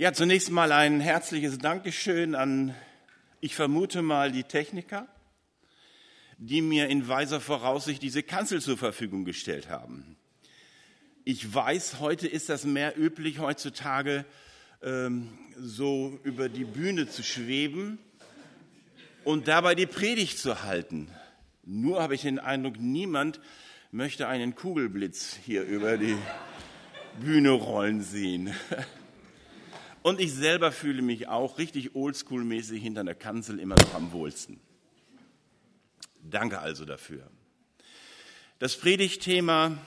[0.00, 2.74] Ja, zunächst mal ein herzliches Dankeschön an,
[3.42, 5.06] ich vermute mal, die Techniker,
[6.38, 10.16] die mir in weiser Voraussicht diese Kanzel zur Verfügung gestellt haben.
[11.24, 14.24] Ich weiß, heute ist das mehr üblich, heutzutage
[14.82, 15.28] ähm,
[15.58, 17.98] so über die Bühne zu schweben
[19.24, 21.10] und dabei die Predigt zu halten.
[21.62, 23.38] Nur habe ich den Eindruck, niemand
[23.92, 26.16] möchte einen Kugelblitz hier über die
[27.20, 28.54] Bühne rollen sehen.
[30.02, 34.60] Und ich selber fühle mich auch richtig oldschool-mäßig hinter der Kanzel immer noch am wohlsten.
[36.22, 37.30] Danke also dafür.
[38.58, 39.78] Das Predigtthema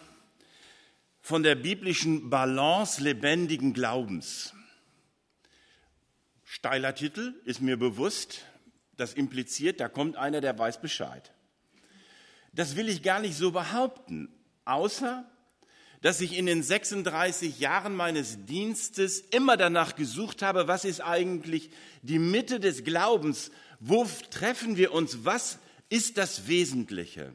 [1.21, 4.53] von der biblischen Balance lebendigen Glaubens.
[6.43, 8.45] Steiler Titel ist mir bewusst.
[8.95, 11.31] Das impliziert, da kommt einer, der weiß Bescheid.
[12.51, 14.29] Das will ich gar nicht so behaupten,
[14.65, 15.25] außer
[16.03, 21.69] dass ich in den 36 Jahren meines Dienstes immer danach gesucht habe, was ist eigentlich
[22.01, 23.51] die Mitte des Glaubens?
[23.79, 25.23] Wo treffen wir uns?
[25.23, 27.31] Was ist das Wesentliche?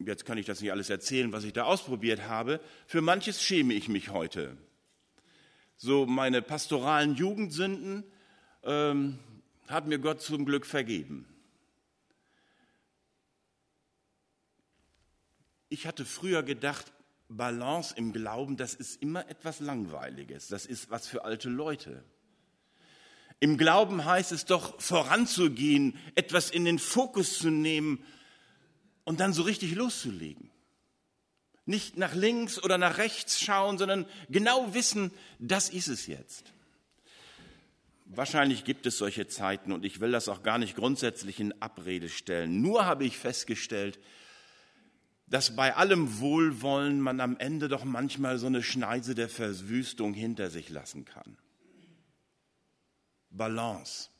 [0.00, 2.60] Jetzt kann ich das nicht alles erzählen, was ich da ausprobiert habe.
[2.86, 4.58] Für manches schäme ich mich heute.
[5.78, 8.04] So meine pastoralen Jugendsünden
[8.64, 9.18] ähm,
[9.66, 11.31] hat mir Gott zum Glück vergeben.
[15.72, 16.92] Ich hatte früher gedacht,
[17.30, 22.04] Balance im Glauben, das ist immer etwas Langweiliges, das ist was für alte Leute.
[23.40, 28.04] Im Glauben heißt es doch voranzugehen, etwas in den Fokus zu nehmen
[29.04, 30.50] und dann so richtig loszulegen.
[31.64, 36.52] Nicht nach links oder nach rechts schauen, sondern genau wissen, das ist es jetzt.
[38.04, 42.10] Wahrscheinlich gibt es solche Zeiten und ich will das auch gar nicht grundsätzlich in Abrede
[42.10, 42.60] stellen.
[42.60, 43.98] Nur habe ich festgestellt,
[45.32, 50.50] dass bei allem Wohlwollen man am Ende doch manchmal so eine Schneise der Verwüstung hinter
[50.50, 51.38] sich lassen kann.
[53.30, 54.10] Balance.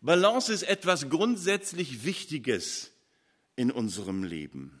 [0.00, 2.90] Balance ist etwas grundsätzlich Wichtiges
[3.54, 4.80] in unserem Leben.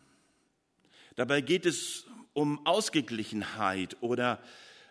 [1.14, 4.42] Dabei geht es um Ausgeglichenheit oder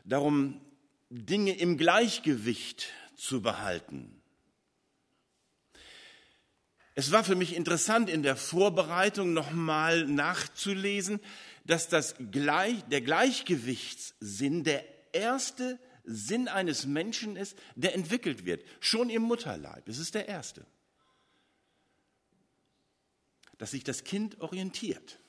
[0.06, 0.62] darum,
[1.09, 2.88] Dinge im Gleichgewicht
[3.18, 4.20] zu behalten.
[6.94, 11.19] Es war für mich interessant, in der Vorbereitung nochmal nachzulesen,
[11.66, 19.09] dass das Gleich, der Gleichgewichtssinn der erste Sinn eines Menschen ist, der entwickelt wird, schon
[19.09, 19.88] im Mutterleib.
[19.88, 20.66] Es ist der erste.
[23.57, 25.19] Dass sich das Kind orientiert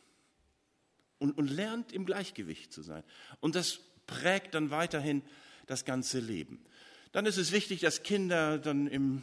[1.19, 3.05] und, und lernt, im Gleichgewicht zu sein.
[3.41, 5.23] Und das prägt dann weiterhin
[5.67, 6.65] das ganze Leben.
[7.13, 9.23] Dann ist es wichtig, dass Kinder dann im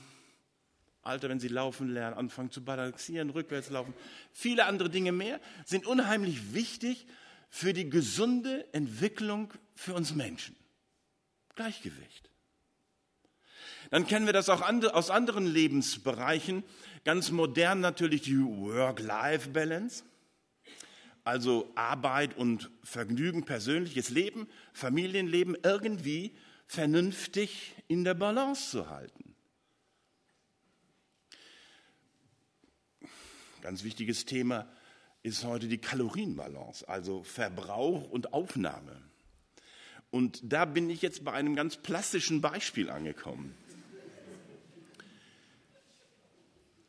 [1.10, 3.94] Alter, wenn sie laufen lernen, anfangen zu balancieren, rückwärts laufen.
[4.32, 7.08] Viele andere Dinge mehr sind unheimlich wichtig
[7.50, 10.56] für die gesunde Entwicklung für uns Menschen.
[11.56, 12.30] Gleichgewicht.
[13.92, 16.64] Dann kennen wir das auch aus anderen Lebensbereichen.
[17.04, 20.04] Ganz modern natürlich die Work-Life-Balance.
[21.24, 26.36] Also Arbeit und Vergnügen, persönliches Leben, Familienleben irgendwie
[26.68, 29.29] vernünftig in der Balance zu halten.
[33.62, 34.68] Ganz wichtiges Thema
[35.22, 39.02] ist heute die Kalorienbalance, also Verbrauch und Aufnahme.
[40.12, 43.54] Und da bin ich jetzt bei einem ganz plastischen Beispiel angekommen.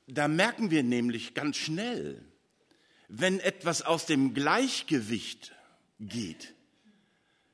[0.06, 2.25] Da merken wir nämlich ganz schnell,
[3.09, 5.53] wenn etwas aus dem Gleichgewicht
[5.98, 6.54] geht,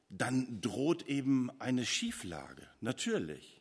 [0.09, 3.56] dann droht eben eine Schieflage, natürlich.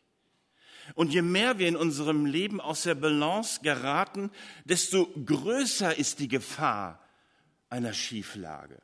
[0.94, 4.30] Und je mehr wir in unserem Leben aus der Balance geraten,
[4.64, 7.00] desto größer ist die Gefahr
[7.68, 8.80] einer Schieflage.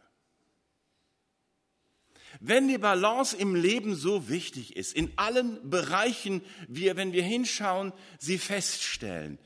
[2.41, 7.93] Wenn die Balance im Leben so wichtig ist, in allen Bereichen, wir, wenn wir hinschauen,
[8.19, 9.39] sie feststellen,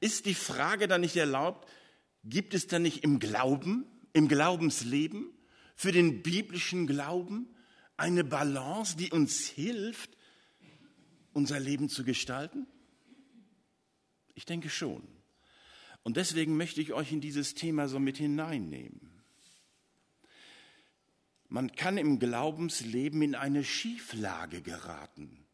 [0.00, 1.68] ist die Frage dann nicht erlaubt,
[2.24, 5.32] gibt es dann nicht im Glauben, im Glaubensleben,
[5.76, 7.54] für den biblischen Glauben
[7.96, 10.16] eine Balance, die uns hilft,
[11.32, 12.66] unser Leben zu gestalten?
[14.34, 15.06] Ich denke schon.
[16.02, 19.10] Und deswegen möchte ich euch in dieses Thema so mit hineinnehmen.
[21.48, 25.44] Man kann im Glaubensleben in eine Schieflage geraten.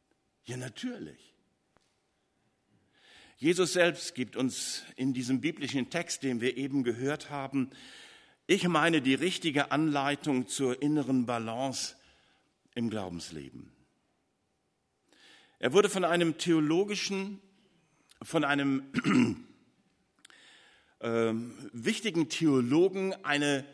[0.45, 1.35] Ja, natürlich.
[3.39, 7.71] Jesus selbst gibt uns in diesem biblischen Text, den wir eben gehört haben,
[8.47, 11.97] ich meine die richtige Anleitung zur inneren Balance
[12.75, 13.73] im Glaubensleben.
[15.59, 17.41] Er wurde von einem theologischen,
[18.23, 18.83] von einem
[21.01, 21.33] äh,
[21.73, 23.65] wichtigen Theologen eine,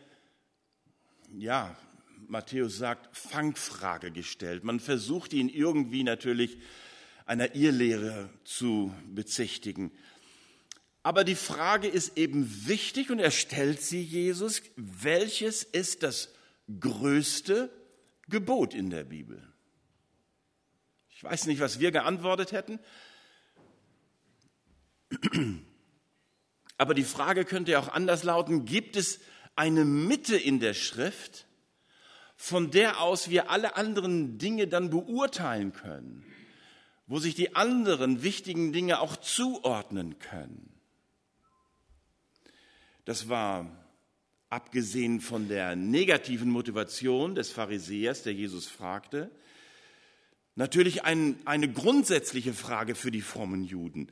[1.37, 1.77] ja,
[2.29, 4.63] Matthäus sagt, Fangfrage gestellt.
[4.63, 6.59] Man versucht ihn irgendwie natürlich
[7.27, 9.91] einer Irrlehre zu bezichtigen.
[11.03, 16.33] Aber die Frage ist eben wichtig und er stellt sie Jesus, welches ist das
[16.79, 17.71] größte
[18.29, 19.52] Gebot in der Bibel?
[21.23, 22.81] Ich weiß nicht, was wir geantwortet hätten.
[26.79, 29.21] Aber die Frage könnte ja auch anders lauten, gibt es
[29.55, 31.47] eine Mitte in der Schrift,
[32.35, 36.27] von der aus wir alle anderen Dinge dann beurteilen können,
[37.07, 40.73] wo sich die anderen wichtigen Dinge auch zuordnen können?
[43.05, 43.71] Das war,
[44.49, 49.31] abgesehen von der negativen Motivation des Pharisäers, der Jesus fragte,
[50.55, 54.09] natürlich ein, eine grundsätzliche Frage für die frommen Juden.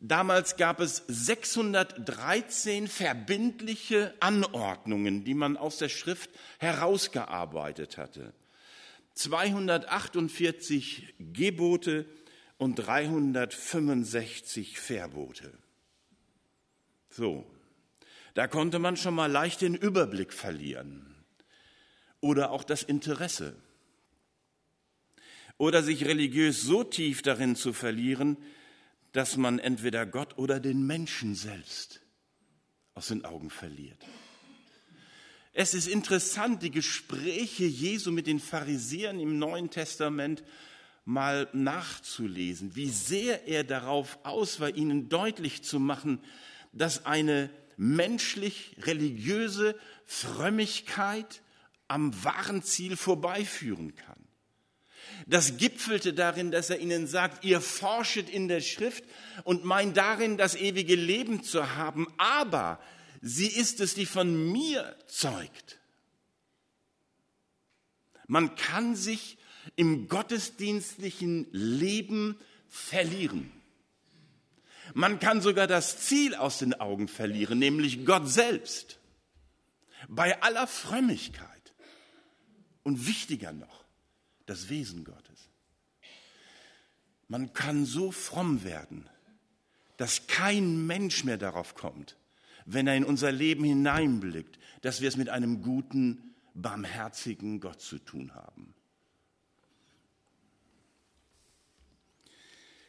[0.00, 8.32] Damals gab es 613 verbindliche Anordnungen, die man aus der Schrift herausgearbeitet hatte.
[9.14, 12.06] 248 Gebote
[12.56, 15.52] und 365 Verbote.
[17.10, 17.44] So,
[18.34, 21.14] da konnte man schon mal leicht den Überblick verlieren
[22.20, 23.54] oder auch das Interesse
[25.60, 28.38] oder sich religiös so tief darin zu verlieren,
[29.12, 32.00] dass man entweder Gott oder den Menschen selbst
[32.94, 33.98] aus den Augen verliert.
[35.52, 40.42] Es ist interessant, die Gespräche Jesu mit den Pharisäern im Neuen Testament
[41.04, 46.24] mal nachzulesen, wie sehr er darauf aus war, ihnen deutlich zu machen,
[46.72, 51.42] dass eine menschlich-religiöse Frömmigkeit
[51.86, 54.19] am wahren Ziel vorbeiführen kann.
[55.26, 59.04] Das gipfelte darin, dass er ihnen sagt, ihr forschet in der Schrift
[59.44, 62.80] und meint darin, das ewige Leben zu haben, aber
[63.20, 65.78] sie ist es, die von mir zeugt.
[68.26, 69.38] Man kann sich
[69.76, 72.38] im gottesdienstlichen Leben
[72.68, 73.50] verlieren.
[74.94, 78.98] Man kann sogar das Ziel aus den Augen verlieren, nämlich Gott selbst.
[80.08, 81.48] Bei aller Frömmigkeit.
[82.82, 83.79] Und wichtiger noch,
[84.50, 85.48] das Wesen Gottes.
[87.28, 89.08] Man kann so fromm werden,
[89.96, 92.16] dass kein Mensch mehr darauf kommt,
[92.66, 98.00] wenn er in unser Leben hineinblickt, dass wir es mit einem guten, barmherzigen Gott zu
[98.00, 98.74] tun haben.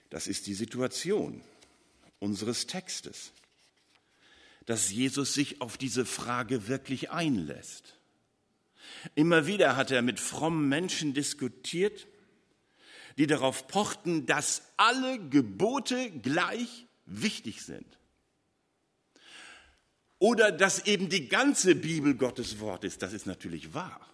[0.10, 1.44] Das ist die Situation
[2.18, 3.34] unseres Textes,
[4.66, 8.01] dass Jesus sich auf diese Frage wirklich einlässt.
[9.16, 12.08] Immer wieder hat er mit frommen Menschen diskutiert,
[13.18, 17.98] die darauf pochten, dass alle Gebote gleich wichtig sind.
[20.20, 24.08] Oder dass eben die ganze Bibel Gottes Wort ist, das ist natürlich wahr.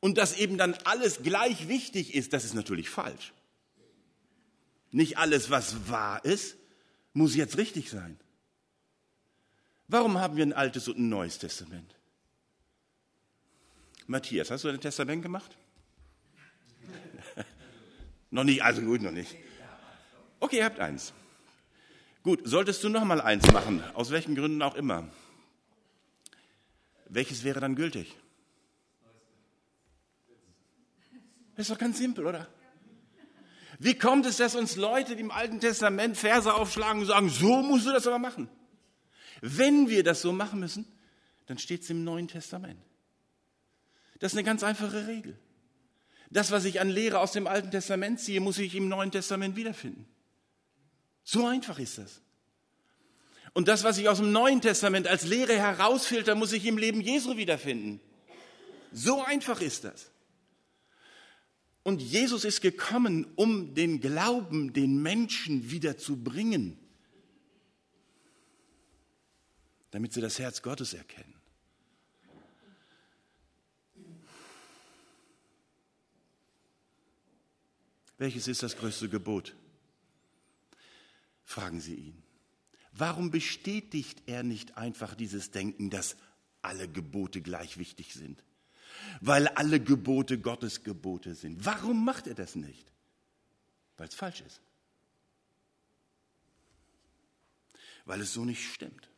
[0.00, 3.32] Und dass eben dann alles gleich wichtig ist, das ist natürlich falsch.
[4.90, 6.56] Nicht alles, was wahr ist,
[7.12, 8.18] muss jetzt richtig sein.
[9.88, 11.94] Warum haben wir ein altes und ein neues Testament?
[14.06, 15.56] Matthias, hast du ein Testament gemacht?
[18.30, 19.36] noch nicht, also gut, noch nicht.
[20.40, 21.12] Okay, ihr habt eins.
[22.22, 25.08] Gut, solltest du noch mal eins machen, aus welchen Gründen auch immer.
[27.08, 28.16] Welches wäre dann gültig?
[31.56, 32.48] Das ist doch ganz simpel, oder?
[33.78, 37.86] Wie kommt es, dass uns Leute, im Alten Testament Verse aufschlagen und sagen, so musst
[37.86, 38.48] du das aber machen?
[39.40, 40.86] Wenn wir das so machen müssen,
[41.46, 42.80] dann steht es im Neuen Testament.
[44.18, 45.38] Das ist eine ganz einfache Regel.
[46.30, 49.56] Das, was ich an Lehre aus dem Alten Testament ziehe, muss ich im Neuen Testament
[49.56, 50.06] wiederfinden.
[51.22, 52.20] So einfach ist das.
[53.52, 57.00] Und das, was ich aus dem Neuen Testament als Lehre herausfilter, muss ich im Leben
[57.00, 58.00] Jesu wiederfinden.
[58.92, 60.10] So einfach ist das.
[61.84, 66.78] Und Jesus ist gekommen, um den Glauben den Menschen wieder zu bringen,
[69.90, 71.34] damit sie das Herz Gottes erkennen.
[78.18, 79.54] Welches ist das größte Gebot?
[81.44, 82.22] Fragen Sie ihn.
[82.92, 86.16] Warum bestätigt er nicht einfach dieses Denken, dass
[86.62, 88.42] alle Gebote gleich wichtig sind?
[89.20, 91.64] weil alle Gebote Gottes Gebote sind.
[91.64, 92.92] Warum macht er das nicht?
[93.96, 94.60] Weil es falsch ist.
[98.04, 99.08] Weil es so nicht stimmt.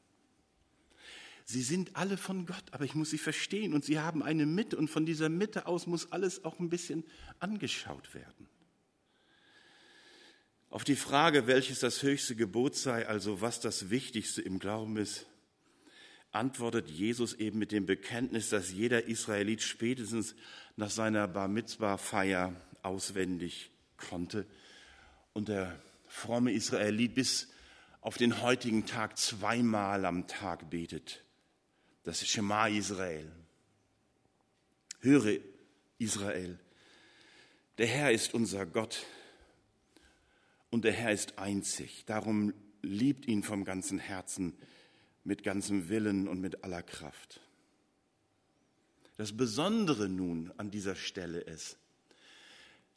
[1.45, 4.77] Sie sind alle von Gott, aber ich muss sie verstehen und sie haben eine Mitte
[4.77, 7.05] und von dieser Mitte aus muss alles auch ein bisschen
[7.39, 8.49] angeschaut werden.
[10.71, 15.27] Auf die Frage, welches das höchste Gebot sei, also was das Wichtigste im Glauben ist,
[16.33, 20.35] antwortet Jesus eben mit dem Bekenntnis, dass jeder Israelit spätestens
[20.77, 24.47] nach seiner Bar Mitzvah-Feier auswendig konnte
[25.33, 27.49] und der fromme Israelit bis
[28.01, 31.25] auf den heutigen Tag zweimal am Tag betet.
[32.05, 33.31] Das Shema Israel.
[35.01, 35.39] Höre
[35.99, 36.59] Israel.
[37.79, 39.05] Der Herr ist unser Gott
[40.77, 42.05] und der Herr ist einzig.
[42.05, 42.53] Darum
[42.83, 44.53] liebt ihn vom ganzen Herzen,
[45.25, 47.41] mit ganzem Willen und mit aller Kraft.
[49.17, 51.79] Das Besondere nun an dieser Stelle ist,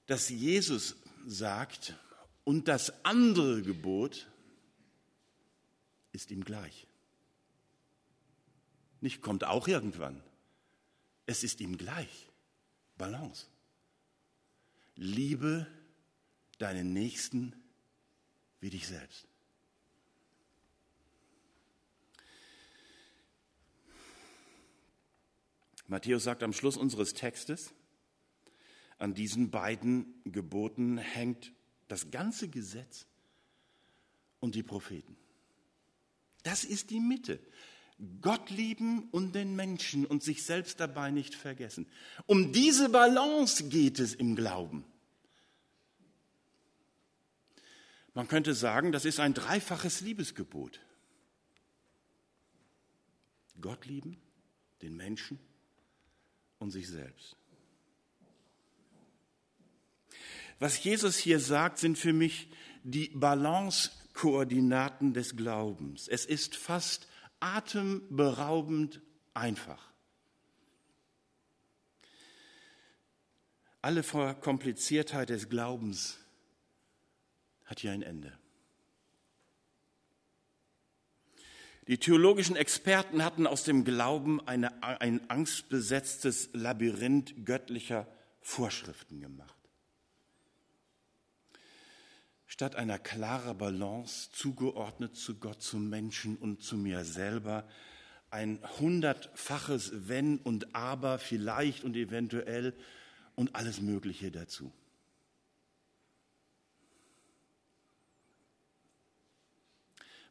[0.08, 1.96] dass Jesus sagt,
[2.44, 4.28] und das andere Gebot
[6.12, 6.86] ist ihm gleich.
[9.00, 10.22] Nicht kommt auch irgendwann.
[11.28, 12.28] Es ist ihm gleich.
[12.98, 13.46] Balance.
[14.98, 15.66] Liebe
[16.58, 17.56] deinen Nächsten
[18.60, 19.28] wie dich selbst.
[25.88, 27.74] Matthäus sagt am Schluss unseres Textes,
[29.00, 31.52] an diesen beiden Geboten hängt
[31.88, 33.08] das ganze Gesetz
[34.40, 35.18] und die Propheten.
[36.44, 37.40] Das ist die Mitte.
[38.22, 41.88] Gott lieben und den Menschen und sich selbst dabei nicht vergessen.
[42.28, 44.86] Um diese Balance geht es im Glauben.
[48.14, 50.80] Man könnte sagen, das ist ein dreifaches Liebesgebot.
[53.62, 54.18] Gott lieben,
[54.82, 55.40] den Menschen
[56.58, 57.36] und sich selbst.
[60.60, 62.50] Was Jesus hier sagt, sind für mich
[62.84, 66.08] die Balancekoordinaten des Glaubens.
[66.08, 67.08] Es ist fast
[67.40, 69.02] atemberaubend
[69.34, 69.90] einfach.
[73.82, 76.20] Alle Verkompliziertheit des Glaubens
[77.70, 78.34] hat hier ein Ende.
[81.88, 88.08] Die theologischen Experten hatten aus dem Glauben eine, ein angstbesetztes Labyrinth göttlicher
[88.42, 89.56] Vorschriften gemacht.
[92.48, 97.68] Statt einer klaren Balance zugeordnet zu Gott, zum Menschen und zu mir selber,
[98.32, 102.76] ein hundertfaches Wenn und Aber, vielleicht und eventuell
[103.36, 104.72] und alles Mögliche dazu.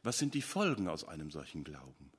[0.03, 2.11] Was sind die Folgen aus einem solchen Glauben?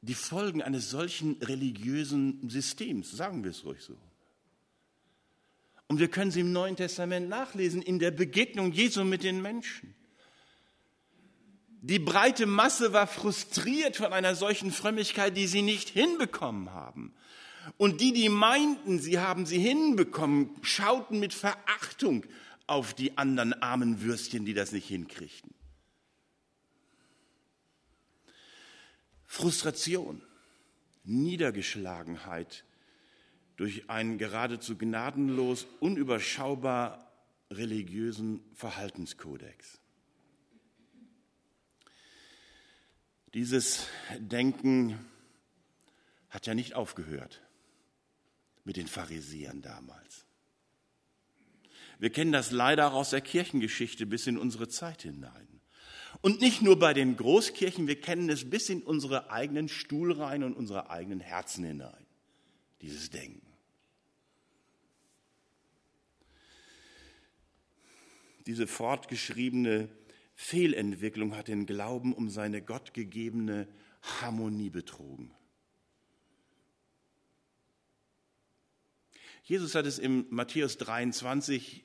[0.00, 3.96] Die Folgen eines solchen religiösen Systems, sagen wir es ruhig so.
[5.86, 9.94] Und wir können sie im Neuen Testament nachlesen, in der Begegnung Jesu mit den Menschen.
[11.82, 17.12] Die breite Masse war frustriert von einer solchen Frömmigkeit, die sie nicht hinbekommen haben.
[17.76, 22.24] Und die, die meinten, sie haben sie hinbekommen, schauten mit Verachtung
[22.66, 25.51] auf die anderen armen Würstchen, die das nicht hinkriegten.
[29.32, 30.20] Frustration,
[31.04, 32.66] Niedergeschlagenheit,
[33.56, 37.10] durch einen geradezu gnadenlos, unüberschaubar
[37.50, 39.80] religiösen Verhaltenskodex.
[43.32, 43.86] Dieses
[44.18, 44.98] Denken
[46.28, 47.40] hat ja nicht aufgehört
[48.64, 50.26] mit den Pharisäern damals.
[51.98, 55.51] Wir kennen das leider auch aus der Kirchengeschichte bis in unsere Zeit hinein.
[56.22, 60.54] Und nicht nur bei den Großkirchen, wir kennen es bis in unsere eigenen Stuhlreihen und
[60.54, 62.06] unsere eigenen Herzen hinein,
[62.80, 63.42] dieses Denken.
[68.46, 69.88] Diese fortgeschriebene
[70.36, 73.66] Fehlentwicklung hat den Glauben um seine gottgegebene
[74.02, 75.32] Harmonie betrogen.
[79.42, 81.84] Jesus hat es im Matthäus 23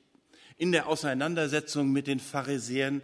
[0.56, 3.02] in der Auseinandersetzung mit den Pharisäern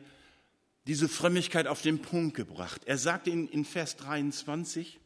[0.86, 2.82] diese Frömmigkeit auf den Punkt gebracht.
[2.84, 5.00] Er sagte in, in Vers 23,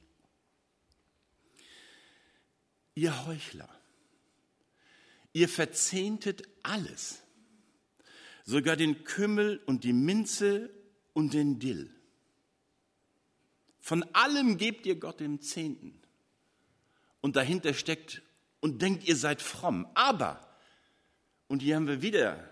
[2.94, 3.68] ihr Heuchler,
[5.32, 7.22] ihr verzehntet alles
[8.44, 10.70] sogar den Kümmel und die Minze
[11.12, 11.94] und den Dill.
[13.78, 16.00] Von allem gebt ihr Gott den Zehnten.
[17.20, 18.22] Und dahinter steckt
[18.60, 19.86] und denkt, ihr seid fromm.
[19.94, 20.56] Aber,
[21.46, 22.48] und hier haben wir wieder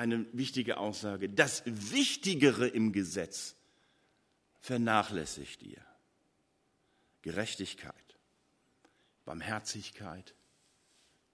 [0.00, 3.54] eine wichtige Aussage, das Wichtigere im Gesetz
[4.60, 5.84] vernachlässigt ihr.
[7.20, 8.16] Gerechtigkeit,
[9.26, 10.34] Barmherzigkeit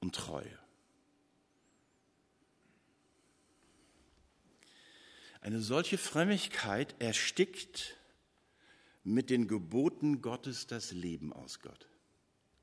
[0.00, 0.58] und Treue.
[5.40, 7.96] Eine solche Frömmigkeit erstickt
[9.04, 11.88] mit den Geboten Gottes das Leben aus Gott.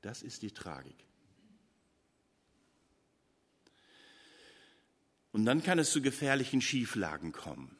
[0.02, 1.06] Das ist die Tragik.
[5.34, 7.74] Und dann kann es zu gefährlichen Schieflagen kommen.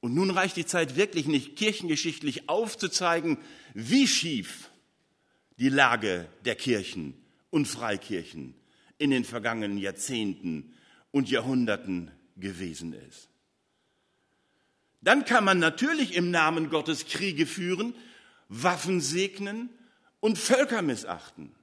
[0.00, 3.36] Und nun reicht die Zeit wirklich nicht, kirchengeschichtlich aufzuzeigen,
[3.74, 4.70] wie schief
[5.58, 7.12] die Lage der Kirchen
[7.50, 8.54] und Freikirchen
[8.96, 10.72] in den vergangenen Jahrzehnten
[11.10, 13.28] und Jahrhunderten gewesen ist.
[15.02, 17.94] Dann kann man natürlich im Namen Gottes Kriege führen,
[18.48, 19.68] Waffen segnen
[20.20, 21.54] und Völker missachten.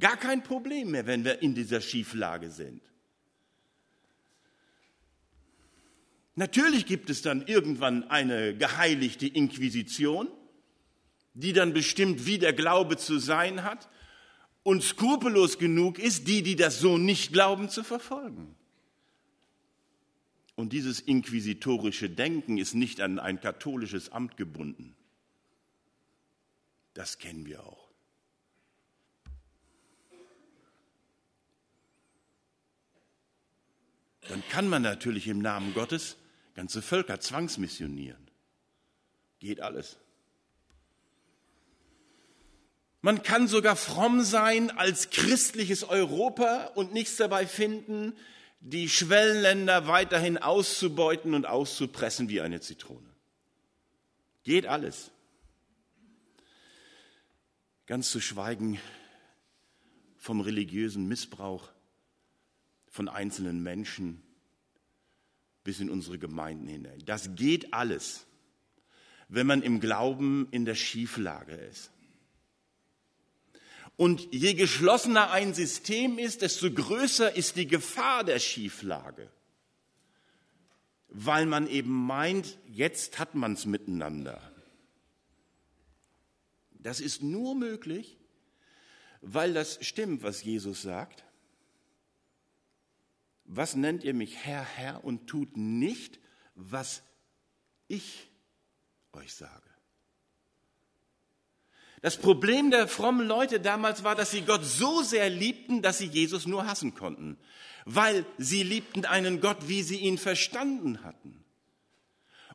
[0.00, 2.82] Gar kein Problem mehr, wenn wir in dieser Schieflage sind.
[6.36, 10.28] Natürlich gibt es dann irgendwann eine geheiligte Inquisition,
[11.34, 13.88] die dann bestimmt, wie der Glaube zu sein hat
[14.62, 18.54] und skrupellos genug ist, die, die das so nicht glauben, zu verfolgen.
[20.56, 24.94] Und dieses inquisitorische Denken ist nicht an ein katholisches Amt gebunden.
[26.94, 27.84] Das kennen wir auch.
[34.28, 36.16] Dann kann man natürlich im Namen Gottes
[36.54, 38.30] ganze Völker zwangsmissionieren.
[39.38, 39.98] Geht alles.
[43.00, 48.16] Man kann sogar fromm sein als christliches Europa und nichts dabei finden,
[48.60, 53.10] die Schwellenländer weiterhin auszubeuten und auszupressen wie eine Zitrone.
[54.42, 55.10] Geht alles.
[57.86, 58.80] Ganz zu schweigen
[60.16, 61.70] vom religiösen Missbrauch
[62.88, 64.23] von einzelnen Menschen
[65.64, 67.02] bis in unsere Gemeinden hinein.
[67.06, 68.26] Das geht alles,
[69.28, 71.90] wenn man im Glauben in der Schieflage ist.
[73.96, 79.30] Und je geschlossener ein System ist, desto größer ist die Gefahr der Schieflage,
[81.08, 84.40] weil man eben meint, jetzt hat man es miteinander.
[86.72, 88.18] Das ist nur möglich,
[89.22, 91.24] weil das stimmt, was Jesus sagt
[93.44, 96.18] was nennt ihr mich Herr, Herr und tut nicht,
[96.54, 97.02] was
[97.88, 98.30] ich
[99.12, 99.62] euch sage?
[102.00, 106.06] Das Problem der frommen Leute damals war, dass sie Gott so sehr liebten, dass sie
[106.06, 107.38] Jesus nur hassen konnten,
[107.86, 111.42] weil sie liebten einen Gott, wie sie ihn verstanden hatten.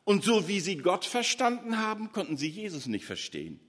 [0.04, 3.60] Und so wie sie Gott verstanden haben, konnten sie Jesus nicht verstehen.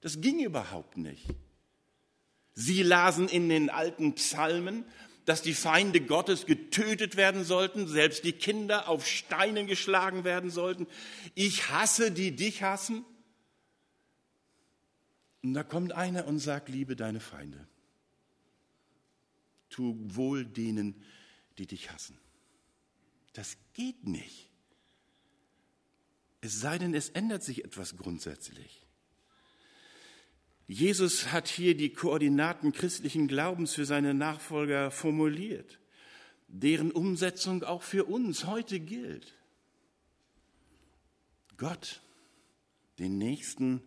[0.00, 1.26] Das ging überhaupt nicht.
[2.52, 4.84] Sie lasen in den alten Psalmen
[5.24, 10.86] dass die Feinde Gottes getötet werden sollten, selbst die Kinder auf Steinen geschlagen werden sollten.
[11.34, 13.04] Ich hasse, die dich hassen.
[15.42, 17.66] Und da kommt einer und sagt, liebe deine Feinde.
[19.70, 21.02] Tu wohl denen,
[21.58, 22.18] die dich hassen.
[23.32, 24.50] Das geht nicht.
[26.40, 28.83] Es sei denn, es ändert sich etwas grundsätzlich.
[30.66, 35.78] Jesus hat hier die Koordinaten christlichen Glaubens für seine Nachfolger formuliert,
[36.48, 39.34] deren Umsetzung auch für uns heute gilt.
[41.56, 42.00] Gott,
[42.98, 43.82] den Nächsten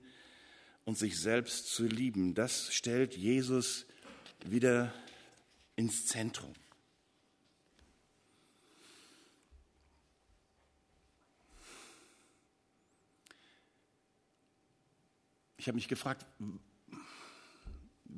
[0.85, 3.85] und sich selbst zu lieben, das stellt Jesus
[4.45, 4.93] wieder
[5.75, 6.53] ins Zentrum.
[15.57, 16.25] Ich habe mich gefragt,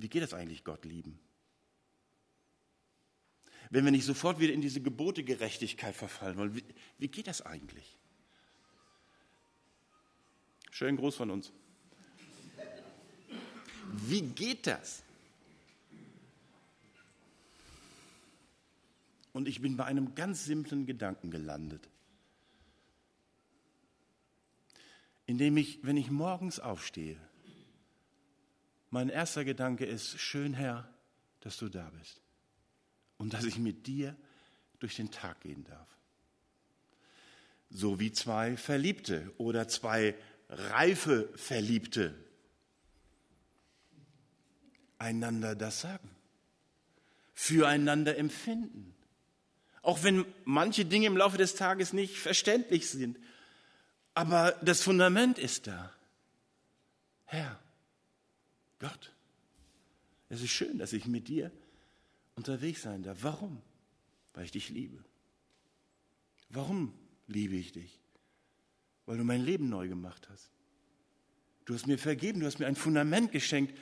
[0.01, 1.19] wie geht es eigentlich, Gott lieben?
[3.69, 6.63] Wenn wir nicht sofort wieder in diese Gebotegerechtigkeit verfallen wollen, wie,
[6.97, 7.97] wie geht das eigentlich?
[10.71, 11.51] Schönen Gruß von uns.
[13.91, 15.03] Wie geht das?
[19.33, 21.87] Und ich bin bei einem ganz simplen Gedanken gelandet,
[25.25, 27.19] indem ich, wenn ich morgens aufstehe,
[28.89, 30.87] mein erster Gedanke ist, schön Herr,
[31.41, 32.21] dass du da bist
[33.17, 34.15] und dass ich mit dir
[34.79, 35.87] durch den Tag gehen darf.
[37.69, 40.15] So wie zwei Verliebte oder zwei
[40.49, 42.15] reife Verliebte
[44.97, 46.09] einander das sagen,
[47.33, 48.95] füreinander empfinden.
[49.81, 53.17] Auch wenn manche Dinge im Laufe des Tages nicht verständlich sind,
[54.13, 55.93] aber das Fundament ist da.
[57.25, 57.59] Herr,
[58.79, 59.11] Gott,
[60.29, 61.51] es ist schön, dass ich mit dir
[62.35, 63.19] unterwegs sein darf.
[63.21, 63.61] Warum?
[64.33, 65.03] Weil ich dich liebe.
[66.49, 66.93] Warum
[67.27, 67.99] liebe ich dich?
[69.05, 70.51] Weil du mein Leben neu gemacht hast.
[71.65, 73.77] Du hast mir vergeben, du hast mir ein Fundament geschenkt,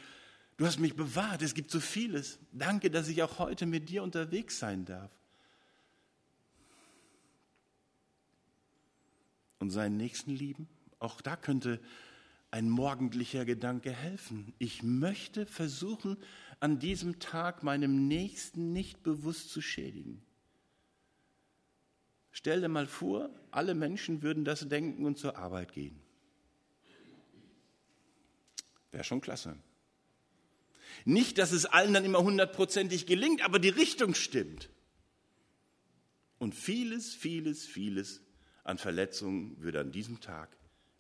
[0.58, 1.42] du hast mich bewahrt.
[1.42, 2.40] Es gibt so vieles.
[2.52, 5.12] Danke, dass ich auch heute mit dir unterwegs sein darf.
[9.60, 10.68] Und seinen Nächsten lieben,
[11.00, 11.80] auch da könnte
[12.52, 14.54] ein morgendlicher Gedanke helfen.
[14.58, 16.18] Ich möchte versuchen,
[16.60, 20.22] an diesem Tag meinem Nächsten nicht bewusst zu schädigen.
[22.32, 26.00] Stell dir mal vor, alle Menschen würden das denken und zur Arbeit gehen.
[28.92, 29.58] Wäre schon klasse.
[31.04, 34.70] Nicht, dass es allen dann immer hundertprozentig gelingt, aber die Richtung stimmt.
[36.40, 38.22] Und vieles, vieles, vieles
[38.64, 40.56] an Verletzungen würde an diesem Tag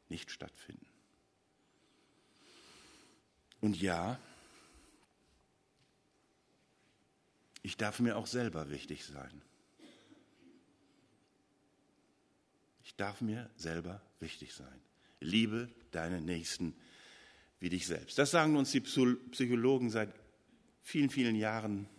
[0.10, 0.88] nicht stattfinden.
[3.62, 4.20] Und ja,
[7.64, 9.42] ich darf mir auch selber wichtig sein.
[12.84, 14.80] Ich darf mir selber wichtig sein.
[15.20, 16.76] Liebe deine Nächsten
[17.60, 18.18] wie dich selbst.
[18.18, 20.14] Das sagen uns die Psychologen seit
[20.84, 21.90] vielen, vielen Jahren,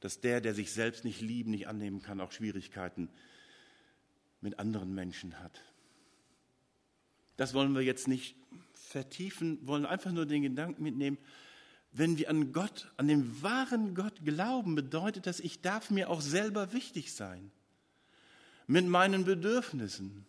[0.00, 3.08] dass der, der sich selbst nicht lieben, nicht annehmen kann, auch Schwierigkeiten
[4.40, 5.62] mit anderen Menschen hat.
[7.36, 8.34] Das wollen wir jetzt nicht
[8.86, 11.18] vertiefen, wollen einfach nur den Gedanken mitnehmen,
[11.92, 16.20] wenn wir an Gott, an den wahren Gott glauben, bedeutet das, ich darf mir auch
[16.20, 17.50] selber wichtig sein.
[18.66, 20.26] Mit meinen Bedürfnissen,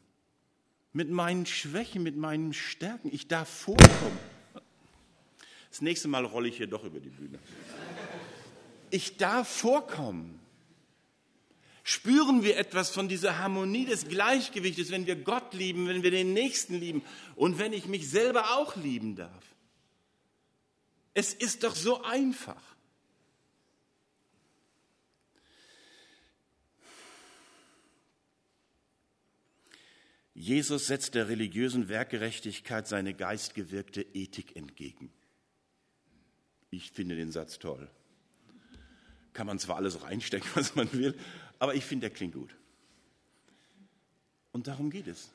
[0.93, 3.09] mit meinen Schwächen, mit meinen Stärken.
[3.13, 4.17] Ich darf vorkommen.
[5.69, 7.37] Das nächste Mal rolle ich hier doch über die Bühne.
[8.89, 10.39] Ich darf vorkommen.
[11.89, 16.33] Spüren wir etwas von dieser Harmonie des Gleichgewichtes, wenn wir Gott lieben, wenn wir den
[16.33, 17.01] Nächsten lieben
[17.37, 19.55] und wenn ich mich selber auch lieben darf?
[21.13, 22.61] Es ist doch so einfach.
[30.33, 35.09] Jesus setzt der religiösen Werkgerechtigkeit seine geistgewirkte Ethik entgegen.
[36.69, 37.89] Ich finde den Satz toll.
[39.31, 41.15] Kann man zwar alles reinstecken, was man will,
[41.59, 42.55] aber ich finde, der klingt gut.
[44.51, 45.29] Und darum geht es.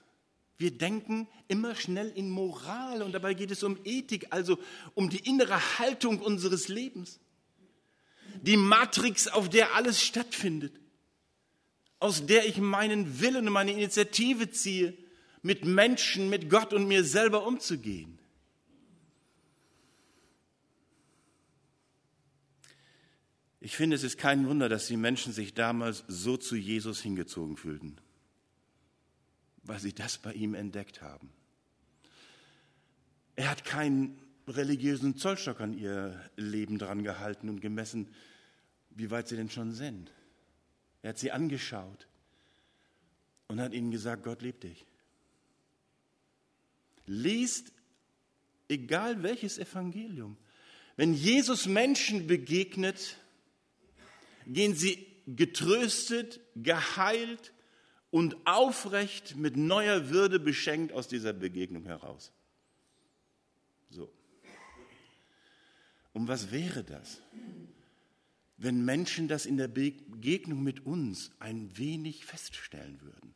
[0.58, 4.58] Wir denken immer schnell in Moral und dabei geht es um Ethik, also
[4.94, 7.18] um die innere Haltung unseres Lebens.
[8.42, 10.72] Die Matrix, auf der alles stattfindet,
[11.98, 14.96] aus der ich meinen Willen und meine Initiative ziehe,
[15.42, 18.18] mit Menschen, mit Gott und mir selber umzugehen.
[23.64, 27.56] Ich finde, es ist kein Wunder, dass die Menschen sich damals so zu Jesus hingezogen
[27.56, 27.96] fühlten,
[29.62, 31.30] weil sie das bei ihm entdeckt haben.
[33.36, 38.08] Er hat keinen religiösen Zollstock an ihr Leben dran gehalten und gemessen,
[38.90, 40.10] wie weit sie denn schon sind.
[41.02, 42.08] Er hat sie angeschaut
[43.46, 44.84] und hat ihnen gesagt, Gott liebt dich.
[47.06, 47.72] Liest,
[48.68, 50.36] egal welches Evangelium,
[50.96, 53.18] wenn Jesus Menschen begegnet,
[54.46, 57.52] gehen sie getröstet, geheilt
[58.10, 62.32] und aufrecht mit neuer Würde beschenkt aus dieser Begegnung heraus.
[63.90, 64.12] So.
[66.12, 67.22] Und was wäre das,
[68.58, 73.34] wenn Menschen das in der Begegnung mit uns ein wenig feststellen würden,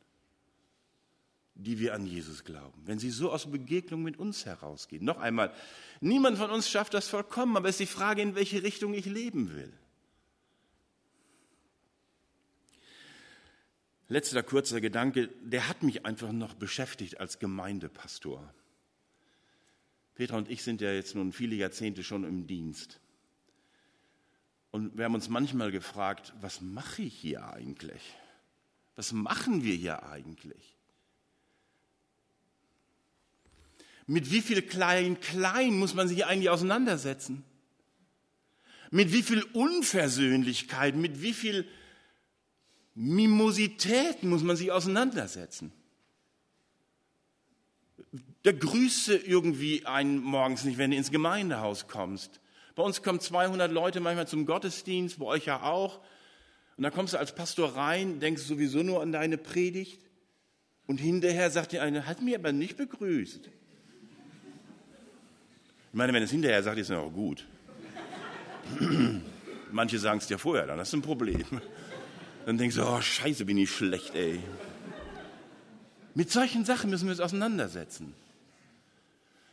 [1.55, 5.05] die wir an Jesus glauben, wenn sie so aus Begegnung mit uns herausgehen?
[5.05, 5.55] Noch einmal,
[6.03, 9.07] niemand von uns schafft das vollkommen, aber es ist die Frage, in welche Richtung ich
[9.07, 9.73] leben will.
[14.09, 18.55] Letzter kurzer Gedanke, der hat mich einfach noch beschäftigt als Gemeindepastor.
[20.15, 23.01] Petra und ich sind ja jetzt nun viele Jahrzehnte schon im Dienst.
[24.71, 28.03] Und wir haben uns manchmal gefragt, was mache ich hier eigentlich?
[28.95, 30.77] Was machen wir hier eigentlich?
[34.07, 37.45] Mit wie viel klein klein muss man sich eigentlich auseinandersetzen?
[38.91, 41.69] Mit wie viel Unversöhnlichkeit, mit wie viel
[42.97, 45.71] Mimosität muss man sich auseinandersetzen.
[48.43, 52.41] Da grüße irgendwie einen morgens nicht, wenn du ins Gemeindehaus kommst.
[52.75, 56.01] Bei uns kommen 200 Leute manchmal zum Gottesdienst, bei euch ja auch.
[56.79, 60.01] Und da kommst du als Pastor rein, denkst sowieso nur an deine Predigt.
[60.87, 63.47] Und hinterher sagt dir einer, hat mich aber nicht begrüßt.
[63.47, 63.53] Ich
[65.93, 67.47] meine, wenn es hinterher sagt, ist es auch gut.
[69.71, 71.45] Manche sagen es dir vorher, dann hast du ein Problem.
[72.47, 74.41] Dann denkst du, oh scheiße, bin ich schlecht, ey.
[76.15, 78.15] Mit solchen Sachen müssen wir uns auseinandersetzen.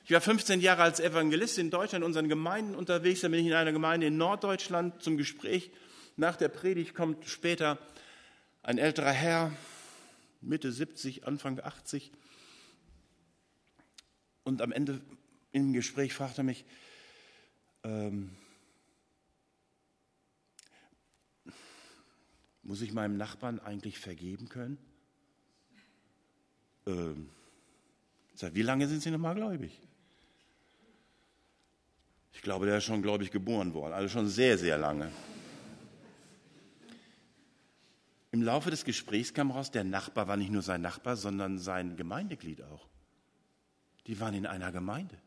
[0.06, 3.21] Ich war 15 Jahre als Evangelist in Deutschland in unseren Gemeinden unterwegs.
[3.21, 5.71] Da bin ich in einer Gemeinde in Norddeutschland zum Gespräch.
[6.17, 7.79] Nach der Predigt kommt später
[8.62, 9.51] ein älterer Herr,
[10.41, 12.12] Mitte 70, Anfang 80.
[14.43, 15.01] Und am Ende
[15.51, 16.63] im Gespräch fragt er mich,
[17.84, 18.29] ähm,
[22.63, 24.78] Muss ich meinem Nachbarn eigentlich vergeben können?
[26.88, 27.30] Ähm,
[28.36, 29.80] sag, wie lange sind Sie noch mal gläubig?
[32.34, 35.12] Ich glaube, der ist schon gläubig geboren worden, also schon sehr, sehr lange.
[38.32, 41.95] Im Laufe des Gesprächs kam raus, der Nachbar war nicht nur sein Nachbar, sondern sein
[41.95, 42.88] Gemeindeglied auch.
[44.08, 45.17] Die waren in einer Gemeinde,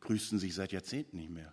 [0.00, 1.52] grüßten sich seit Jahrzehnten nicht mehr.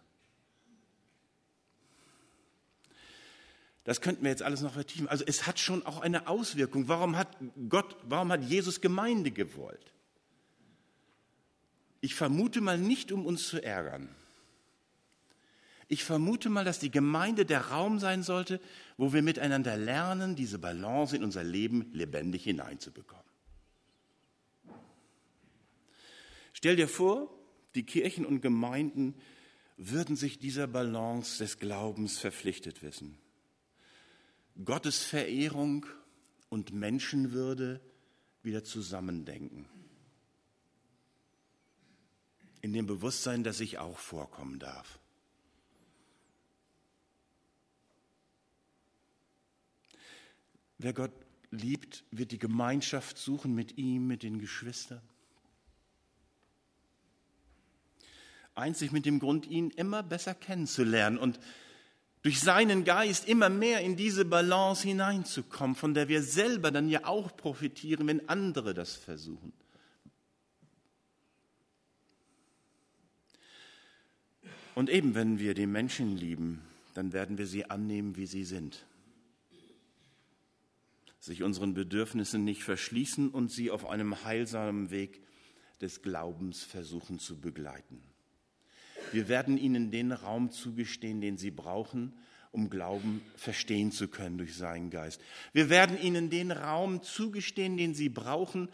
[3.84, 5.10] Das könnten wir jetzt alles noch vertiefen.
[5.10, 6.88] Also es hat schon auch eine Auswirkung.
[6.88, 9.94] Warum hat Gott, warum hat Jesus Gemeinde gewollt?
[12.00, 14.10] Ich vermute mal nicht, um uns zu ärgern.
[15.90, 18.60] Ich vermute mal, dass die Gemeinde der Raum sein sollte,
[18.98, 23.24] wo wir miteinander lernen, diese Balance in unser Leben lebendig hineinzubekommen.
[26.54, 27.30] Stell dir vor,
[27.76, 29.16] die Kirchen und Gemeinden
[29.78, 33.18] würden sich dieser Balance des Glaubens verpflichtet wissen.
[34.64, 35.86] Gottes Verehrung
[36.50, 37.82] und Menschenwürde
[38.44, 39.68] wieder zusammendenken.
[42.62, 45.00] In dem Bewusstsein, dass ich auch vorkommen darf.
[50.78, 51.14] Wer Gott
[51.50, 55.02] liebt, wird die Gemeinschaft suchen mit ihm, mit den Geschwistern.
[58.56, 61.40] Einzig mit dem Grund, ihn immer besser kennenzulernen und
[62.24, 67.06] durch seinen Geist immer mehr in diese Balance hineinzukommen, von der wir selber dann ja
[67.06, 69.52] auch profitieren, wenn andere das versuchen.
[74.74, 76.62] Und eben wenn wir die Menschen lieben,
[76.94, 78.86] dann werden wir sie annehmen, wie sie sind.
[81.20, 85.22] Sich unseren Bedürfnissen nicht verschließen und sie auf einem heilsamen Weg
[85.82, 88.02] des Glaubens versuchen zu begleiten.
[89.14, 92.14] Wir werden ihnen den Raum zugestehen, den sie brauchen,
[92.52, 95.22] um Glauben verstehen zu können durch seinen Geist.
[95.54, 98.70] Wir werden ihnen den Raum zugestehen, den sie brauchen,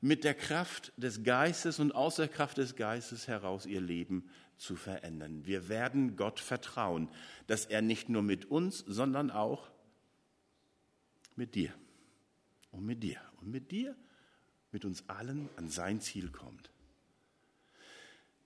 [0.00, 4.76] mit der Kraft des Geistes und aus der Kraft des Geistes heraus ihr Leben zu
[4.76, 5.44] verändern.
[5.44, 7.08] Wir werden Gott vertrauen,
[7.46, 9.70] dass er nicht nur mit uns, sondern auch
[11.36, 11.72] mit dir
[12.70, 13.96] und mit dir und mit dir,
[14.72, 16.70] mit uns allen an sein Ziel kommt.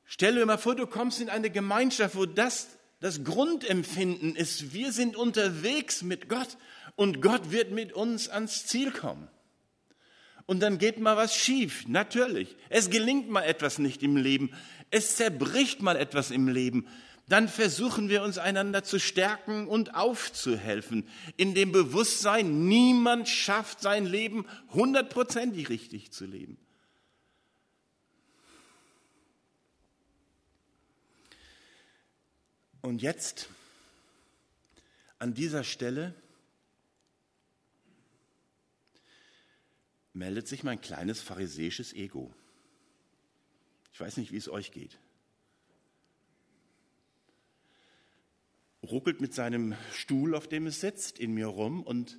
[0.04, 2.68] Stell dir mal vor, du kommst in eine Gemeinschaft, wo das
[3.04, 6.56] das Grundempfinden ist, wir sind unterwegs mit Gott
[6.96, 9.28] und Gott wird mit uns ans Ziel kommen.
[10.46, 12.56] Und dann geht mal was schief, natürlich.
[12.70, 14.54] Es gelingt mal etwas nicht im Leben.
[14.90, 16.86] Es zerbricht mal etwas im Leben.
[17.28, 21.06] Dann versuchen wir uns einander zu stärken und aufzuhelfen.
[21.36, 26.56] In dem Bewusstsein, niemand schafft sein Leben hundertprozentig richtig zu leben.
[32.84, 33.48] Und jetzt
[35.18, 36.14] an dieser Stelle
[40.12, 42.30] meldet sich mein kleines pharisäisches Ego.
[43.94, 44.98] Ich weiß nicht, wie es euch geht.
[48.82, 52.18] Ruckelt mit seinem Stuhl, auf dem es sitzt, in mir rum und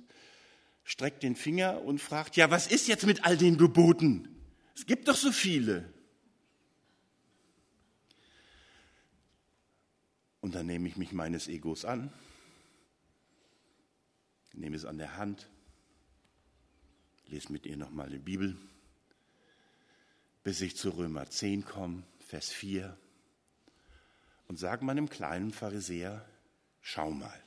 [0.82, 4.26] streckt den Finger und fragt, ja, was ist jetzt mit all den Geboten?
[4.74, 5.95] Es gibt doch so viele.
[10.46, 12.12] Und dann nehme ich mich meines Egos an,
[14.52, 15.50] nehme es an der Hand,
[17.26, 18.56] lese mit ihr nochmal die Bibel,
[20.44, 22.96] bis ich zu Römer 10 komme, Vers 4,
[24.46, 26.24] und sage meinem kleinen Pharisäer,
[26.80, 27.42] schau mal,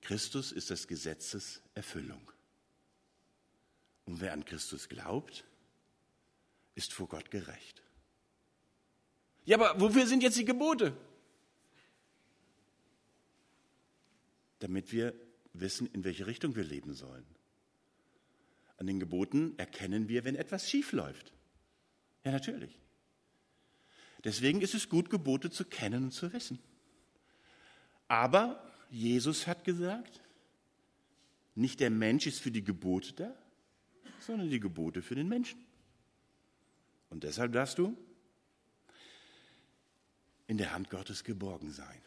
[0.00, 2.32] Christus ist des Gesetzes Erfüllung.
[4.06, 5.44] Und wer an Christus glaubt,
[6.74, 7.81] ist vor Gott gerecht.
[9.44, 10.96] Ja, aber wofür sind jetzt die Gebote?
[14.60, 15.14] Damit wir
[15.52, 17.26] wissen, in welche Richtung wir leben sollen.
[18.76, 21.32] An den Geboten erkennen wir, wenn etwas schief läuft.
[22.24, 22.78] Ja, natürlich.
[24.24, 26.60] Deswegen ist es gut, Gebote zu kennen und zu wissen.
[28.06, 30.20] Aber Jesus hat gesagt,
[31.54, 33.34] nicht der Mensch ist für die Gebote da,
[34.20, 35.64] sondern die Gebote für den Menschen.
[37.10, 37.96] Und deshalb darfst du
[40.52, 42.02] in der Hand Gottes geborgen sein.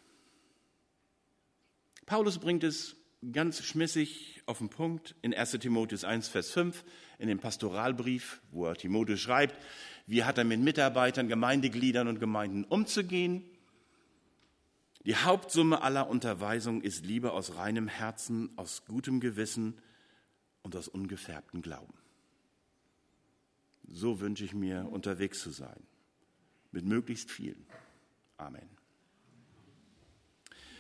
[2.05, 2.95] Paulus bringt es
[3.31, 6.86] ganz schmissig auf den Punkt in 1 Timotheus 1, Vers 5,
[7.17, 9.55] in dem Pastoralbrief, wo er Timotheus schreibt,
[10.05, 13.43] wie hat er mit Mitarbeitern, Gemeindegliedern und Gemeinden umzugehen.
[15.05, 19.81] Die Hauptsumme aller Unterweisung ist Liebe aus reinem Herzen, aus gutem Gewissen
[20.62, 21.95] und aus ungefärbtem Glauben.
[23.88, 25.81] So wünsche ich mir, unterwegs zu sein,
[26.71, 27.65] mit möglichst vielen.
[28.39, 28.74] Amen.